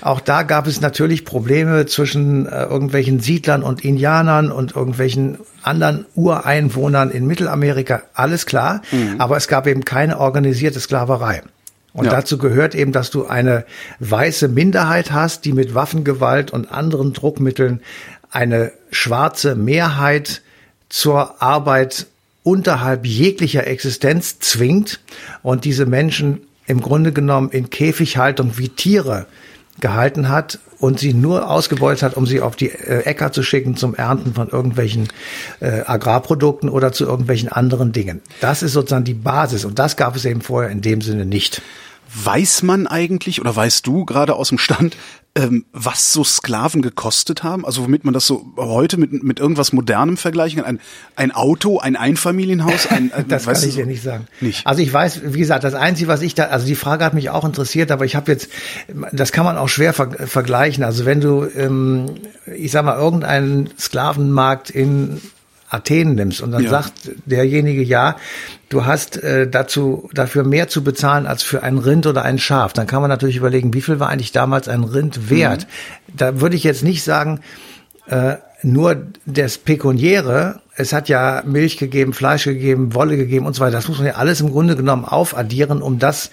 [0.00, 6.06] auch da gab es natürlich Probleme zwischen äh, irgendwelchen Siedlern und Indianern und irgendwelchen anderen
[6.14, 8.02] Ureinwohnern in Mittelamerika.
[8.14, 9.16] Alles klar, mhm.
[9.18, 11.42] aber es gab eben keine organisierte Sklaverei.
[11.92, 12.12] Und ja.
[12.12, 13.64] dazu gehört eben, dass du eine
[13.98, 17.80] weiße Minderheit hast, die mit Waffengewalt und anderen Druckmitteln
[18.30, 20.42] eine schwarze Mehrheit
[20.88, 22.06] zur Arbeit
[22.42, 25.00] unterhalb jeglicher Existenz zwingt
[25.42, 29.26] und diese Menschen im Grunde genommen in Käfighaltung wie Tiere
[29.80, 33.76] gehalten hat und sie nur ausgebeutet hat, um sie auf die äh, Äcker zu schicken
[33.76, 35.08] zum Ernten von irgendwelchen
[35.60, 38.20] äh, Agrarprodukten oder zu irgendwelchen anderen Dingen.
[38.40, 41.62] Das ist sozusagen die Basis und das gab es eben vorher in dem Sinne nicht.
[42.14, 44.96] Weiß man eigentlich oder weißt du gerade aus dem Stand,
[45.34, 47.66] ähm, was so Sklaven gekostet haben?
[47.66, 50.66] Also womit man das so heute mit, mit irgendwas Modernem vergleichen kann?
[50.76, 50.80] Ein,
[51.16, 52.86] ein Auto, ein Einfamilienhaus?
[52.86, 54.26] Ein, ein, das kann ich dir nicht sagen.
[54.40, 54.66] Nicht.
[54.66, 57.30] Also ich weiß, wie gesagt, das Einzige, was ich da, also die Frage hat mich
[57.30, 58.48] auch interessiert, aber ich habe jetzt,
[59.12, 60.84] das kann man auch schwer ver vergleichen.
[60.84, 62.14] Also wenn du, ähm,
[62.46, 65.20] ich sag mal, irgendeinen Sklavenmarkt in
[65.70, 66.70] Athen nimmst und dann ja.
[66.70, 68.16] sagt derjenige, ja,
[68.68, 72.72] du hast äh, dazu dafür mehr zu bezahlen als für ein Rind oder ein Schaf,
[72.72, 75.66] dann kann man natürlich überlegen, wie viel war eigentlich damals ein Rind wert?
[75.66, 76.16] Mhm.
[76.16, 77.40] Da würde ich jetzt nicht sagen,
[78.06, 83.60] äh, nur das Pekuniäre, es hat ja Milch gegeben, Fleisch gegeben, Wolle gegeben und so
[83.60, 83.72] weiter.
[83.72, 86.30] Das muss man ja alles im Grunde genommen aufaddieren, um das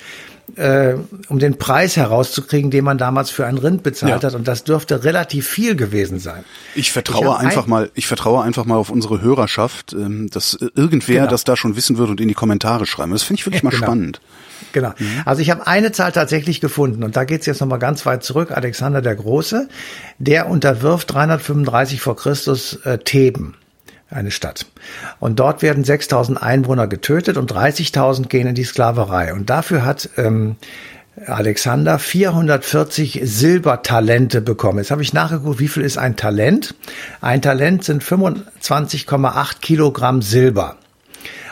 [0.56, 0.96] äh,
[1.28, 4.28] um den Preis herauszukriegen, den man damals für ein Rind bezahlt ja.
[4.30, 4.36] hat.
[4.36, 6.44] Und das dürfte relativ viel gewesen sein.
[6.76, 10.58] Ich vertraue ich einfach ein mal, ich vertraue einfach mal auf unsere Hörerschaft, ähm, dass
[10.76, 11.32] irgendwer genau.
[11.32, 13.12] das da schon wissen wird und in die Kommentare schreiben.
[13.12, 13.86] Das finde ich wirklich mal genau.
[13.86, 14.22] spannend.
[14.72, 14.94] Genau.
[14.98, 15.22] Mhm.
[15.26, 18.52] Also ich habe eine Zahl tatsächlich gefunden und da geht's jetzt nochmal ganz weit zurück.
[18.52, 19.70] Alexander der Große,
[20.20, 23.56] der unterwirft 335 vor Christus äh, Theben
[24.10, 24.66] eine Stadt.
[25.20, 29.34] Und dort werden 6000 Einwohner getötet und 30.000 gehen in die Sklaverei.
[29.34, 30.58] Und dafür hat ähm,
[31.26, 34.80] Alexander 440 Silbertalente bekommen.
[34.80, 36.76] Jetzt habe ich nachgeguckt, wie viel ist ein Talent?
[37.22, 40.78] Ein Talent sind 25,8 Kilogramm Silber.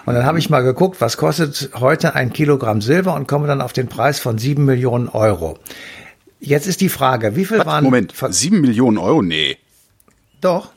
[0.05, 3.61] Und dann habe ich mal geguckt, was kostet heute ein Kilogramm Silber und komme dann
[3.61, 5.57] auf den Preis von 7 Millionen Euro.
[6.41, 7.65] Jetzt ist die Frage, wie viel was?
[7.65, 7.85] waren...
[7.85, 9.21] Moment, 7 Millionen Euro?
[9.21, 9.57] Nee.
[10.41, 10.73] Doch.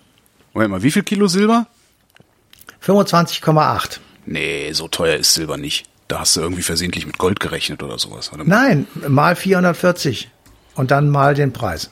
[0.56, 1.66] Moment mal, wie viel Kilo Silber?
[2.82, 3.98] 25,8.
[4.24, 5.84] Nee, so teuer ist Silber nicht.
[6.08, 8.30] Da hast du irgendwie versehentlich mit Gold gerechnet oder sowas.
[8.42, 10.30] Nein, mal 440
[10.74, 11.90] und dann mal den Preis.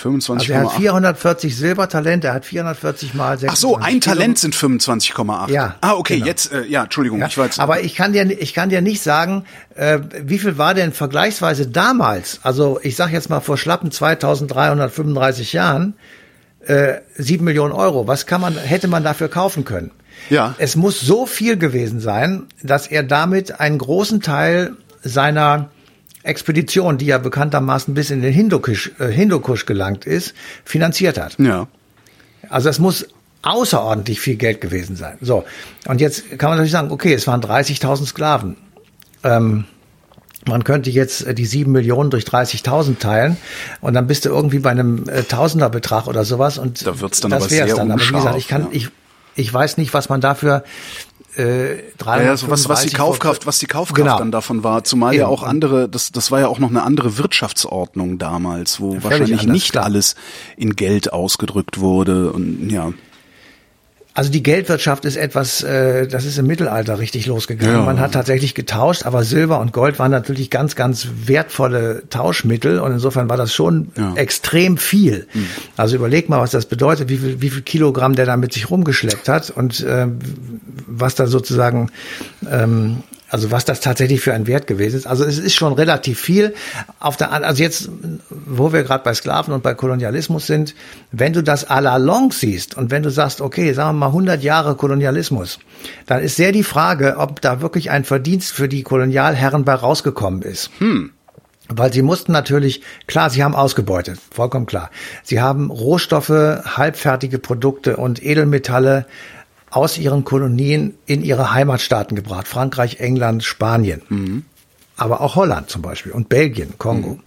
[0.00, 0.30] 25,8.
[0.30, 3.52] Also er hat 440 Silbertalente, er hat 440 mal 6.
[3.52, 5.50] Ach so, ein Talent sind 25,8.
[5.50, 5.74] Ja.
[5.80, 6.26] Ah, okay, genau.
[6.26, 7.58] jetzt, äh, ja, Entschuldigung, ja, ich weiß.
[7.58, 11.66] Aber ich kann dir, ich kann dir nicht sagen, äh, wie viel war denn vergleichsweise
[11.66, 15.94] damals, also ich sag jetzt mal vor schlappen 2335 Jahren,
[16.66, 18.06] äh, 7 Millionen Euro.
[18.06, 19.90] Was kann man, hätte man dafür kaufen können?
[20.30, 20.54] Ja.
[20.58, 25.70] Es muss so viel gewesen sein, dass er damit einen großen Teil seiner
[26.22, 31.38] Expedition, die ja bekanntermaßen bis in den Hindukusch, äh, Hindukusch gelangt ist, finanziert hat.
[31.38, 31.68] Ja.
[32.48, 33.06] Also es muss
[33.42, 35.18] außerordentlich viel Geld gewesen sein.
[35.20, 35.44] So,
[35.86, 38.56] und jetzt kann man natürlich sagen, okay, es waren 30.000 Sklaven.
[39.22, 39.66] Ähm,
[40.46, 43.36] man könnte jetzt äh, die sieben Millionen durch 30.000 teilen
[43.80, 47.30] und dann bist du irgendwie bei einem äh, Tausenderbetrag oder sowas und da wird's dann
[47.30, 47.90] das wär's sehr dann.
[47.90, 48.68] Aber wie gesagt, ich kann, ja.
[48.72, 48.88] ich,
[49.34, 50.64] ich weiß nicht, was man dafür
[51.36, 54.18] äh, Ja, so was, was die 335 Kaufkraft, was die Kaufkraft Genau.
[54.18, 55.32] dann davon war, zumal ja Eben.
[55.32, 59.46] auch andere, das, das war ja auch noch eine andere Wirtschaftsordnung damals, wo völlig wahrscheinlich
[59.46, 59.84] nicht klar.
[59.84, 60.14] alles
[60.56, 62.92] in Geld ausgedrückt wurde und ja.
[64.16, 67.76] Also die Geldwirtschaft ist etwas, äh, das ist im Mittelalter richtig losgegangen.
[67.76, 67.82] Ja.
[67.84, 72.92] Man hat tatsächlich getauscht, aber Silber und Gold waren natürlich ganz, ganz wertvolle Tauschmittel und
[72.92, 74.14] insofern war das schon Ja.
[74.14, 75.26] extrem viel.
[75.76, 78.70] Also überleg mal, was das bedeutet, wie viel, wie viel Kilogramm der da mit sich
[78.70, 80.06] rumgeschleppt hat und äh,
[80.86, 81.90] was da sozusagen
[82.50, 83.02] ähm,
[83.36, 85.06] also was das tatsächlich für ein Wert gewesen ist.
[85.06, 86.54] Also es ist schon relativ viel.
[87.00, 87.90] Auf der, also jetzt,
[88.30, 90.74] wo wir gerade bei Sklaven und bei Kolonialismus sind,
[91.12, 94.06] wenn du das à la longue siehst und wenn du sagst, okay, sagen wir mal
[94.06, 95.58] 100 Jahre Kolonialismus,
[96.06, 100.40] dann ist sehr die Frage, ob da wirklich ein Verdienst für die Kolonialherren bei rausgekommen
[100.40, 100.70] ist.
[101.68, 104.90] Weil sie mussten natürlich, klar, sie haben ausgebeutet, vollkommen klar.
[105.22, 109.04] Sie haben Rohstoffe, halbfertige Produkte und Edelmetalle
[109.70, 112.48] aus ihren Kolonien in ihre Heimatstaaten gebracht.
[112.48, 114.44] Frankreich, England, Spanien.
[114.98, 117.18] Aber auch Holland zum Beispiel und Belgien, Kongo.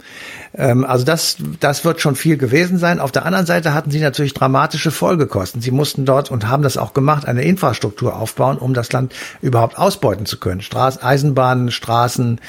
[0.54, 2.98] Ähm, also das, das wird schon viel gewesen sein.
[2.98, 5.62] Auf der anderen Seite hatten sie natürlich dramatische Folgekosten.
[5.62, 9.78] Sie mussten dort und haben das auch gemacht, eine Infrastruktur aufbauen, um das Land überhaupt
[9.78, 10.62] ausbeuten zu können.
[10.62, 12.40] Straßen, Eisenbahnen, Straßen,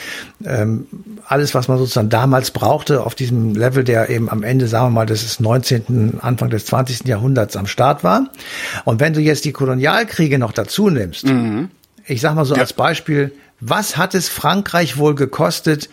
[0.44, 0.88] ähm,
[1.28, 4.92] alles, was man sozusagen damals brauchte, auf diesem Level, der eben am Ende, sagen wir
[5.02, 7.06] mal, des 19., Anfang des 20.
[7.06, 8.30] Jahrhunderts am Start war.
[8.86, 11.26] Und wenn du jetzt die Kolonialkriege noch dazu nimmst,
[12.08, 13.32] ich sag mal so als Beispiel,
[13.62, 15.90] was hat es Frankreich wohl gekostet,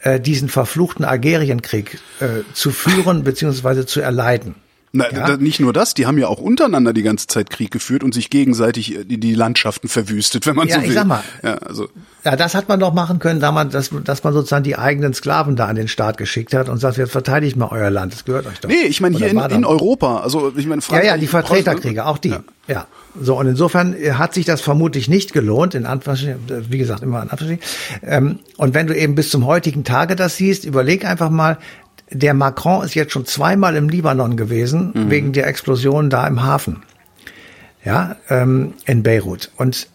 [0.00, 3.86] äh, diesen verfluchten Algerienkrieg äh, zu führen bzw.
[3.86, 4.56] zu erleiden?
[4.96, 5.36] Na, Ja.
[5.36, 8.30] nicht nur das, die haben ja auch untereinander die ganze Zeit Krieg geführt und sich
[8.30, 10.94] gegenseitig äh, die, Landschaften verwüstet, wenn man Ja, so ich will.
[10.94, 11.24] sag mal.
[11.42, 11.88] Ja, also
[12.24, 15.12] Ja, das hat man doch machen können, da man, dass, dass man sozusagen die eigenen
[15.12, 18.24] Sklaven da an den Staat geschickt hat und sagt, jetzt verteidigt mal euer Land, das
[18.24, 18.68] gehört euch doch.
[18.68, 22.06] Nee, ich meine hier in, in Europa, also ich meine Ja, Frankreich, ja, die Vertreterkriege,
[22.06, 22.28] auch die.
[22.28, 22.44] Ja.
[22.68, 22.86] Ja.
[23.20, 27.02] So, und insofern äh, hat sich das vermutlich nicht gelohnt, in Anführungsstrichen, äh, wie gesagt,
[27.02, 28.00] immer in Anführungsstrichen.
[28.06, 31.58] Ähm, und wenn du eben bis zum heutigen Tage das siehst, überleg einfach mal,
[32.14, 36.82] der Macron ist jetzt schon zweimal im Libanon gewesen, wegen der Explosion da im Hafen.
[37.84, 39.50] Ja, ähm, in Beirut.
[39.56, 39.88] Und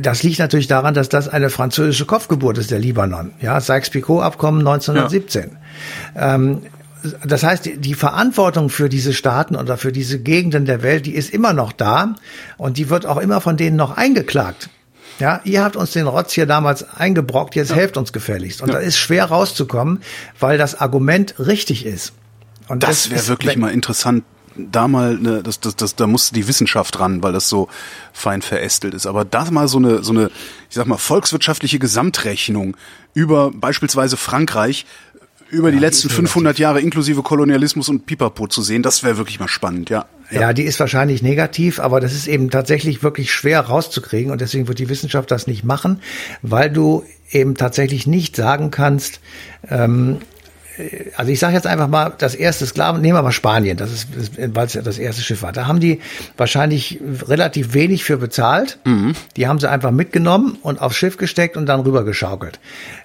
[0.00, 3.32] das liegt natürlich daran, dass das eine französische Kopfgeburt ist, der Libanon.
[3.40, 5.56] Ja, Sykes-Picot-Abkommen 1917.
[6.16, 6.62] Ähm,
[7.24, 11.14] das heißt, die- die Verantwortung für diese Staaten oder für diese Gegenden der Welt, die
[11.14, 12.14] ist immer noch da
[12.56, 14.70] und die wird auch immer von denen noch eingeklagt.
[15.18, 18.60] Ja, ihr habt uns den Rotz hier damals eingebrockt, jetzt helft uns gefälligst.
[18.62, 20.02] Und da ist schwer rauszukommen,
[20.38, 22.12] weil das Argument richtig ist.
[22.68, 24.24] Und Das wäre ist- wirklich mal interessant,
[24.58, 27.68] da mal, ne, das, das, das, da musste die Wissenschaft ran, weil das so
[28.12, 29.06] fein verästelt ist.
[29.06, 30.30] Aber da mal so eine, so eine,
[30.70, 32.74] ich sag mal, volkswirtschaftliche Gesamtrechnung
[33.12, 34.86] über beispielsweise Frankreich,
[35.50, 39.48] über die letzten 500 Jahre inklusive Kolonialismus und Pipapo zu sehen, das wäre wirklich mal
[39.48, 40.06] spannend, ja.
[40.30, 40.52] Ja.
[40.52, 44.78] die ist wahrscheinlich negativ, aber das ist eben tatsächlich wirklich schwer rauszukriegen und deswegen wird
[44.78, 46.00] die Wissenschaft das nicht machen,
[46.42, 49.20] weil du eben tatsächlich nicht sagen kannst,
[49.68, 50.35] ähm, äh,
[51.16, 54.08] also ich sage jetzt einfach mal, das erste Sklaven, nehmen wir mal Spanien, das ist,
[54.54, 55.52] weil es ja das erste Schiff war.
[55.52, 56.00] Da haben die
[56.36, 58.78] wahrscheinlich relativ wenig für bezahlt.
[59.36, 62.60] Die haben sie einfach mitgenommen und aufs Schiff gesteckt und dann rüber geschaukelt.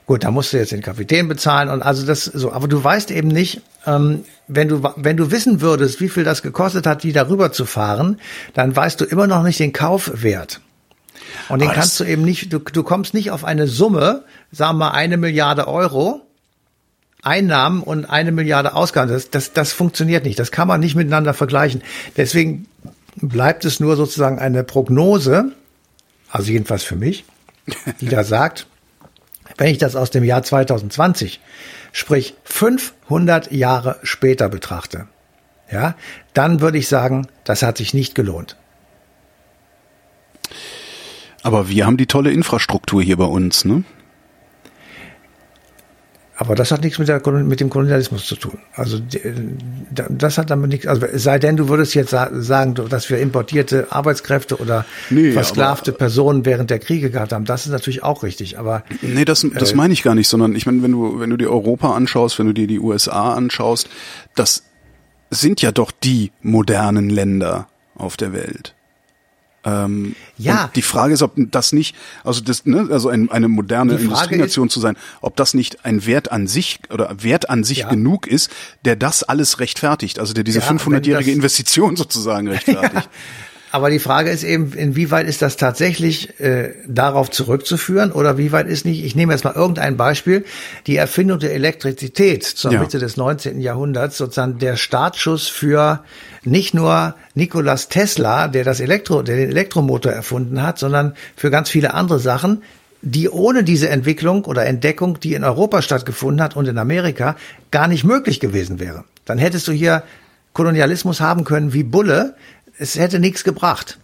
[0.06, 3.12] Gut, da musst du jetzt den Kapitän bezahlen und also das so, aber du weißt
[3.12, 7.14] eben nicht, ähm, wenn du wenn du wissen würdest, wie viel das gekostet hat, die
[7.14, 8.20] darüber zu fahren,
[8.54, 10.60] dann weißt du immer noch nicht den Kaufwert.
[11.50, 14.78] Und den Aber kannst du eben nicht, du, du kommst nicht auf eine Summe, sagen
[14.78, 16.22] wir mal eine Milliarde Euro,
[17.22, 19.12] Einnahmen und eine Milliarde Ausgaben.
[19.12, 20.40] Das, das, das funktioniert nicht.
[20.40, 21.84] Das kann man nicht miteinander vergleichen.
[22.18, 22.68] Deswegen
[23.16, 25.52] bleibt es nur sozusagen eine Prognose,
[26.30, 27.26] also jedenfalls für mich,
[28.00, 28.68] die da sagt,
[29.58, 31.40] wenn ich das aus dem Jahr 2020,
[31.92, 35.08] sprich 500 Jahre später betrachte,
[35.72, 35.96] ja,
[36.34, 38.58] dann würde ich sagen, das hat sich nicht gelohnt.
[41.44, 43.84] Aber wir haben die tolle Infrastruktur hier bei uns, ne?
[46.42, 48.58] Aber das hat nichts mit, der, mit dem Kolonialismus zu tun.
[48.74, 48.98] Also
[49.92, 50.88] da- das hat damit nichts.
[50.88, 55.92] Also sei denn, du würdest jetzt sa- sagen, dass wir importierte Arbeitskräfte oder Nee, versklavte
[55.92, 57.46] Personen während der Kriege gehabt haben.
[57.46, 58.58] Das ist natürlich auch richtig.
[58.58, 61.38] Aber Nee, das, das meine ich gar nicht, sondern ich meine, wenn du, wenn du
[61.38, 63.88] dir Europa anschaust, wenn du dir die USA anschaust,
[64.34, 64.64] das
[65.30, 68.74] sind ja doch die modernen Länder auf der Welt.
[69.64, 70.66] Ähm, Ja.
[70.66, 74.70] Und die Frage ist, ob das nicht, also das, ne, also ein, eine moderne Industrienation
[74.70, 77.90] zu sein, ob das nicht ein Wert an sich oder Wert an sich Ja.
[77.90, 78.50] genug ist,
[78.86, 83.08] der das alles rechtfertigt, also der diese Ja, 500-jährige wenn das- Investition sozusagen rechtfertigt.
[83.72, 88.68] Aber die Frage ist eben, inwieweit ist das tatsächlich äh, darauf zurückzuführen oder wie weit
[88.68, 90.44] ist nicht, ich nehme jetzt mal irgendein Beispiel,
[90.88, 92.82] die Erfindung der Elektrizität zur ja.
[92.82, 93.62] Mitte des 19.
[93.62, 96.04] Jahrhunderts, sozusagen der Startschuss für
[96.44, 101.70] nicht nur Nikolas Tesla, der das Elektro, der den Elektromotor erfunden hat, sondern für ganz
[101.70, 102.64] viele andere Sachen,
[103.02, 107.38] die ohne diese Entwicklung oder Entdeckung, die in Europa stattgefunden hat und in Amerika,
[107.72, 109.06] gar nicht möglich gewesen wäre.
[109.26, 110.04] Dann hättest du hier
[110.54, 112.36] Kolonialismus haben können wie Bulle,
[112.82, 114.00] es hätte nichts gebracht.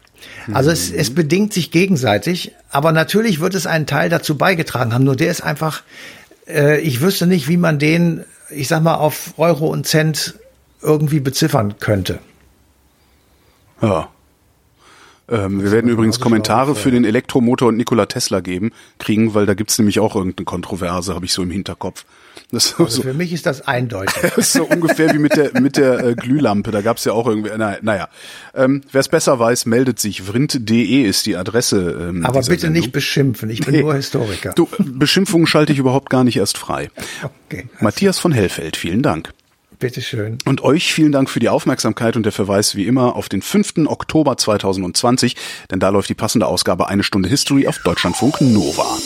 [0.53, 5.03] Also es, es bedingt sich gegenseitig, aber natürlich wird es einen Teil dazu beigetragen haben.
[5.03, 5.81] Nur der ist einfach,
[6.47, 10.35] äh, ich wüsste nicht, wie man den, ich sag mal, auf Euro und Cent
[10.81, 12.19] irgendwie beziffern könnte.
[13.81, 14.09] Ja.
[15.27, 19.55] Ähm, wir werden übrigens Kommentare für den Elektromotor und Nikola Tesla geben, kriegen, weil da
[19.55, 22.05] gibt's nämlich auch irgendeine Kontroverse, habe ich so im Hinterkopf.
[22.51, 24.15] Das also so, für mich ist das eindeutig.
[24.21, 26.71] das ist so ungefähr wie mit der mit der äh, Glühlampe.
[26.71, 27.51] Da gab's ja auch irgendwie.
[27.57, 28.09] Na, naja,
[28.53, 30.23] ähm, wer es besser weiß, meldet sich.
[30.23, 32.07] Vrind.de ist die Adresse.
[32.09, 32.81] Ähm, Aber bitte Sendung.
[32.81, 33.49] nicht beschimpfen.
[33.49, 33.81] Ich bin nee.
[33.81, 34.53] nur Historiker.
[34.55, 36.89] Du, Beschimpfungen schalte ich überhaupt gar nicht erst frei.
[37.49, 37.65] Okay.
[37.79, 39.31] Matthias von Hellfeld, vielen Dank.
[39.79, 40.37] Bitteschön.
[40.45, 43.87] Und euch vielen Dank für die Aufmerksamkeit und der Verweis wie immer auf den 5.
[43.87, 45.35] Oktober 2020,
[45.71, 48.97] denn da läuft die passende Ausgabe Eine Stunde History auf Deutschlandfunk Nova.